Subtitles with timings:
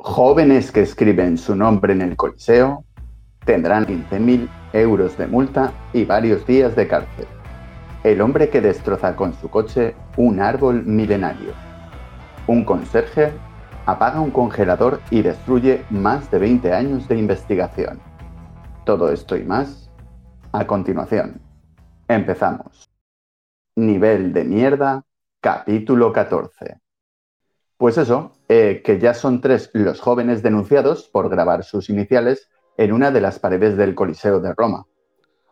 [0.00, 2.84] Jóvenes que escriben su nombre en el Coliseo
[3.44, 7.26] tendrán 15.000 euros de multa y varios días de cárcel.
[8.04, 11.52] El hombre que destroza con su coche un árbol milenario.
[12.46, 13.32] Un conserje
[13.86, 18.00] apaga un congelador y destruye más de 20 años de investigación.
[18.84, 19.90] Todo esto y más
[20.52, 21.40] a continuación.
[22.06, 22.88] Empezamos.
[23.74, 25.02] Nivel de mierda,
[25.40, 26.78] capítulo 14.
[27.78, 32.92] Pues eso, eh, que ya son tres los jóvenes denunciados por grabar sus iniciales en
[32.92, 34.86] una de las paredes del Coliseo de Roma.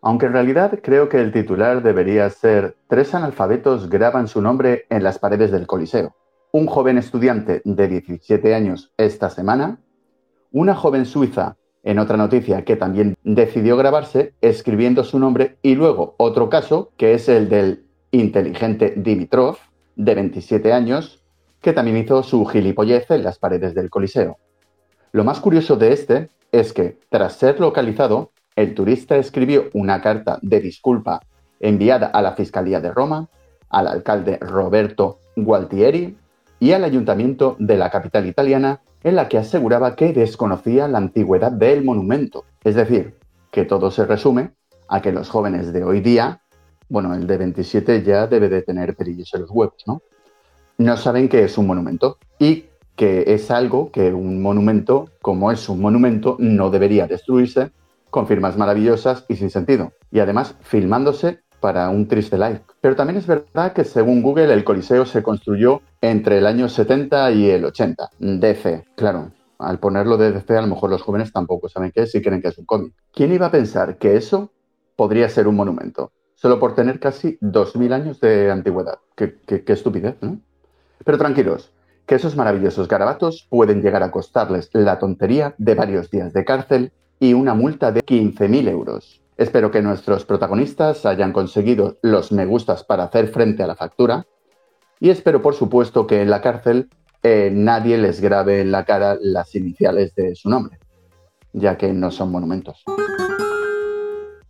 [0.02, 5.04] Aunque en realidad creo que el titular debería ser Tres analfabetos graban su nombre en
[5.04, 6.16] las paredes del Coliseo.
[6.50, 9.78] Un joven estudiante de 17 años esta semana,
[10.50, 16.16] una joven suiza en otra noticia que también decidió grabarse escribiendo su nombre y luego
[16.18, 19.58] otro caso que es el del inteligente Dimitrov
[19.94, 21.22] de 27 años
[21.60, 24.38] que también hizo su gilipollez en las paredes del Coliseo.
[25.12, 30.38] Lo más curioso de este es que, tras ser localizado, el turista escribió una carta
[30.42, 31.20] de disculpa
[31.60, 33.28] enviada a la Fiscalía de Roma,
[33.68, 36.16] al alcalde Roberto Gualtieri
[36.58, 41.52] y al ayuntamiento de la capital italiana, en la que aseguraba que desconocía la antigüedad
[41.52, 42.44] del monumento.
[42.64, 43.14] Es decir,
[43.50, 44.52] que todo se resume
[44.88, 46.42] a que los jóvenes de hoy día,
[46.88, 50.02] bueno, el de 27 ya debe de tener perillos en los huevos, ¿no?
[50.78, 55.68] No saben que es un monumento y que es algo que un monumento, como es
[55.68, 57.70] un monumento, no debería destruirse
[58.10, 59.92] con firmas maravillosas y sin sentido.
[60.10, 62.62] Y además filmándose para un triste like.
[62.80, 67.30] Pero también es verdad que según Google el Coliseo se construyó entre el año 70
[67.32, 68.10] y el 80.
[68.18, 69.32] DC, claro.
[69.58, 72.42] Al ponerlo de DC a lo mejor los jóvenes tampoco saben qué es y creen
[72.42, 72.94] que es un cómic.
[73.12, 74.52] ¿Quién iba a pensar que eso
[74.96, 76.12] podría ser un monumento?
[76.34, 78.98] Solo por tener casi 2.000 años de antigüedad.
[79.14, 80.40] Qué, qué estupidez, ¿no?
[81.04, 81.72] Pero tranquilos,
[82.06, 86.92] que esos maravillosos garabatos pueden llegar a costarles la tontería de varios días de cárcel
[87.18, 89.22] y una multa de 15.000 euros.
[89.36, 94.26] Espero que nuestros protagonistas hayan conseguido los me gustas para hacer frente a la factura
[95.00, 96.88] y espero por supuesto que en la cárcel
[97.22, 100.78] eh, nadie les grabe en la cara las iniciales de su nombre,
[101.52, 102.84] ya que no son monumentos.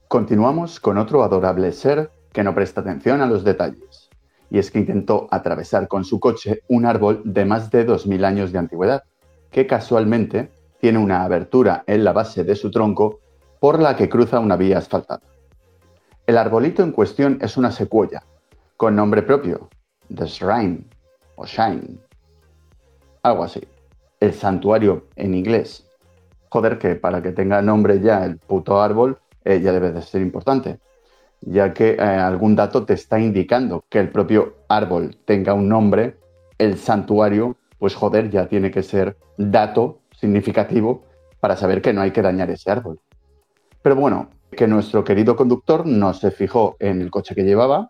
[0.08, 4.05] Continuamos con otro adorable ser que no presta atención a los detalles
[4.50, 8.52] y es que intentó atravesar con su coche un árbol de más de 2.000 años
[8.52, 9.04] de antigüedad,
[9.50, 13.20] que casualmente tiene una abertura en la base de su tronco
[13.60, 15.22] por la que cruza una vía asfaltada.
[16.26, 18.22] El arbolito en cuestión es una secuoya,
[18.76, 19.68] con nombre propio,
[20.14, 20.84] The Shrine
[21.36, 21.98] o Shine,
[23.22, 23.60] algo así,
[24.20, 25.88] el santuario en inglés.
[26.48, 30.22] Joder, que para que tenga nombre ya el puto árbol, eh, ya debe de ser
[30.22, 30.78] importante
[31.46, 36.16] ya que eh, algún dato te está indicando que el propio árbol tenga un nombre,
[36.58, 41.04] el santuario, pues joder, ya tiene que ser dato significativo
[41.40, 42.98] para saber que no hay que dañar ese árbol.
[43.80, 47.88] Pero bueno, que nuestro querido conductor no se fijó en el coche que llevaba,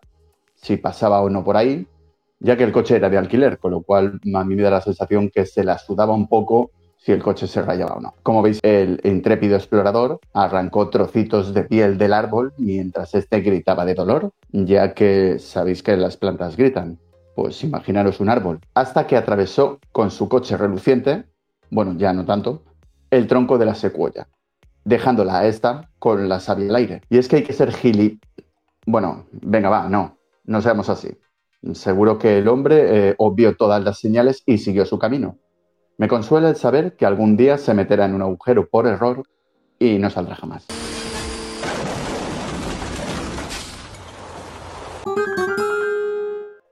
[0.55, 1.87] si pasaba o no por ahí,
[2.39, 4.81] ya que el coche era de alquiler, con lo cual a mí me da la
[4.81, 8.15] sensación que se la sudaba un poco si el coche se rayaba o no.
[8.23, 13.93] Como veis, el intrépido explorador arrancó trocitos de piel del árbol mientras éste gritaba de
[13.93, 16.99] dolor, ya que sabéis que las plantas gritan.
[17.35, 21.25] Pues imaginaros un árbol, hasta que atravesó con su coche reluciente,
[21.69, 22.63] bueno, ya no tanto,
[23.11, 24.27] el tronco de la secuoya,
[24.83, 27.01] dejándola a esta con la savia al aire.
[27.09, 28.19] Y es que hay que ser gili...
[28.87, 31.09] Bueno, venga, va, no, no seamos así.
[31.73, 35.37] Seguro que el hombre eh, obvió todas las señales y siguió su camino
[35.97, 39.23] me consuela el saber que algún día se meterá en un agujero por error
[39.79, 40.65] y no saldrá jamás.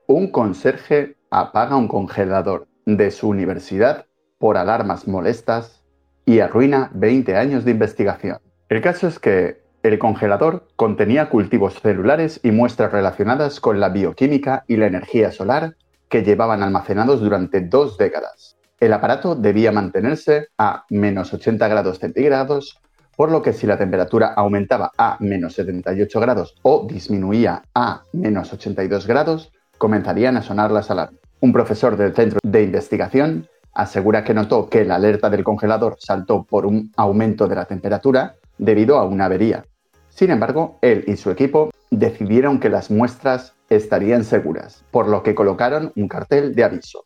[0.06, 4.06] Un conserje apaga un congelador de su universidad
[4.38, 5.82] por alarmas molestas
[6.24, 8.38] y arruina 20 años de investigación.
[8.68, 14.64] El caso es que el congelador contenía cultivos celulares y muestras relacionadas con la bioquímica
[14.68, 15.76] y la energía solar
[16.08, 18.55] que llevaban almacenados durante dos décadas.
[18.78, 22.78] El aparato debía mantenerse a menos 80 grados centígrados,
[23.16, 28.52] por lo que si la temperatura aumentaba a menos 78 grados o disminuía a menos
[28.52, 31.20] 82 grados, comenzarían a sonar las alarmas.
[31.40, 36.44] Un profesor del centro de investigación asegura que notó que la alerta del congelador saltó
[36.44, 39.64] por un aumento de la temperatura debido a una avería.
[40.10, 45.34] Sin embargo, él y su equipo decidieron que las muestras estarían seguras, por lo que
[45.34, 47.05] colocaron un cartel de aviso.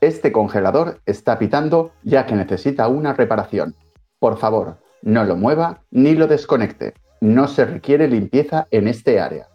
[0.00, 3.74] Este congelador está pitando ya que necesita una reparación.
[4.20, 6.94] Por favor, no lo mueva ni lo desconecte.
[7.20, 9.48] No se requiere limpieza en este área.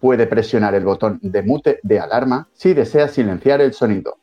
[0.00, 4.16] Puede presionar el botón de mute de alarma si desea silenciar el sonido.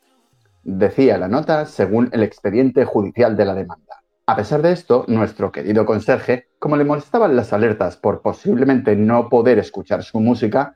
[0.63, 4.01] decía la nota según el expediente judicial de la demanda.
[4.25, 9.29] A pesar de esto, nuestro querido conserje, como le molestaban las alertas por posiblemente no
[9.29, 10.71] poder escuchar su música,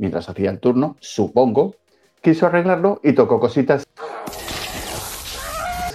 [0.00, 1.76] mientras hacía el turno, supongo,
[2.22, 3.86] quiso arreglarlo y tocó cositas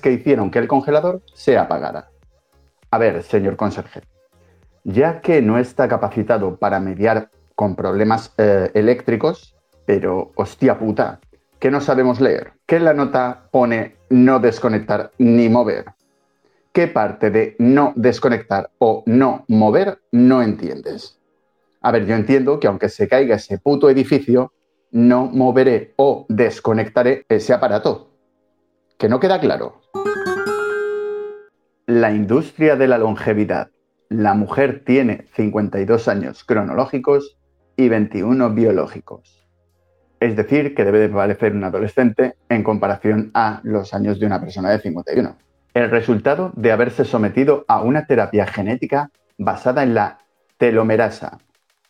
[0.02, 2.10] que hicieron que el congelador se apagara.
[2.92, 4.02] A ver, señor conserje,
[4.84, 9.56] ya que no está capacitado para mediar con problemas eh, eléctricos,
[9.88, 11.20] pero hostia puta,
[11.58, 12.54] que no sabemos leer.
[12.68, 15.86] ¿Qué la nota pone no desconectar ni mover?
[16.72, 21.20] ¿Qué parte de no desconectar o no mover no entiendes?
[21.86, 24.52] A ver, yo entiendo que aunque se caiga ese puto edificio,
[24.90, 28.10] no moveré o desconectaré ese aparato.
[28.98, 29.84] Que no queda claro.
[31.86, 33.70] La industria de la longevidad.
[34.10, 37.38] La mujer tiene 52 años cronológicos
[37.78, 39.48] y 21 biológicos.
[40.20, 44.42] Es decir, que debe de parecer un adolescente en comparación a los años de una
[44.42, 45.38] persona de 51.
[45.76, 50.18] El resultado de haberse sometido a una terapia genética basada en la
[50.58, 51.38] telomerasa,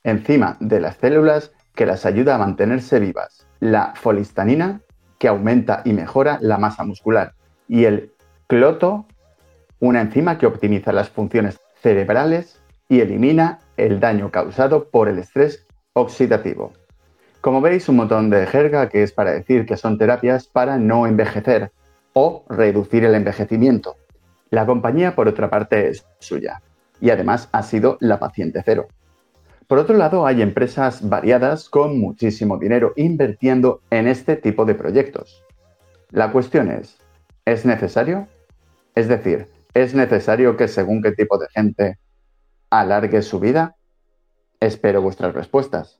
[0.06, 4.81] enzima de las células que las ayuda a mantenerse vivas, la folistanina,
[5.18, 7.34] que aumenta y mejora la masa muscular,
[7.68, 8.13] y el
[8.48, 9.07] cloto,
[9.80, 15.66] una enzima que optimiza las funciones cerebrales y elimina el daño causado por el estrés
[15.94, 16.72] oxidativo.
[17.42, 21.07] Como veis, un montón de jerga que es para decir que son terapias para no
[21.07, 21.72] envejecer
[22.13, 23.98] o reducir el envejecimiento.
[24.50, 26.62] La compañía, por otra parte, es suya
[27.02, 28.88] y además ha sido la paciente cero.
[29.68, 35.44] Por otro lado, hay empresas variadas con muchísimo dinero invirtiendo en este tipo de proyectos.
[36.12, 37.00] La cuestión es,
[37.46, 38.28] ¿es necesario?
[38.94, 41.98] Es decir, ¿es necesario que según qué tipo de gente
[42.70, 43.76] alargue su vida?
[44.60, 46.00] Espero vuestras respuestas.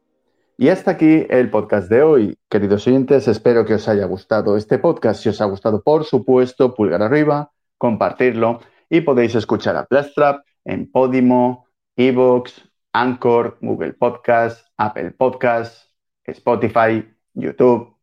[0.58, 2.38] Y hasta aquí el podcast de hoy.
[2.50, 5.24] Queridos oyentes, espero que os haya gustado este podcast.
[5.24, 10.90] Si os ha gustado, por supuesto, pulgar arriba, compartirlo y podéis escuchar a Plastrap en
[10.90, 11.66] Podimo,
[11.98, 12.70] Evox,
[13.02, 15.90] Anchor, Google Podcast, Apple Podcast,
[16.24, 17.98] Spotify, YouTube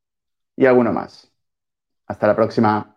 [0.56, 1.32] y alguno más.
[2.06, 2.91] Hasta la próxima.